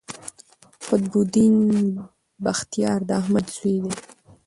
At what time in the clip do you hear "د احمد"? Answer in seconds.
3.07-3.45